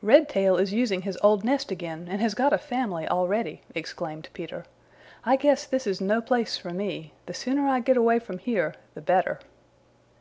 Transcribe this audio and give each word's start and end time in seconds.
"Redtail 0.00 0.58
is 0.58 0.72
using 0.72 1.02
his 1.02 1.18
old 1.24 1.42
nest 1.42 1.72
again 1.72 2.06
and 2.08 2.20
has 2.20 2.34
got 2.34 2.52
a 2.52 2.56
family 2.56 3.08
already," 3.08 3.62
exclaimed 3.74 4.28
Peter. 4.32 4.64
"I 5.24 5.34
guess 5.34 5.66
this 5.66 5.88
is 5.88 6.00
no 6.00 6.20
place 6.20 6.56
for 6.56 6.70
me. 6.70 7.14
The 7.26 7.34
sooner 7.34 7.66
I 7.66 7.80
get 7.80 7.96
away 7.96 8.20
from 8.20 8.38
here 8.38 8.74
the 8.94 9.00
better." 9.00 9.40